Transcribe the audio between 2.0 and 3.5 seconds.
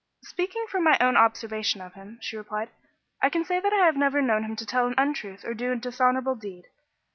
she replied, "I can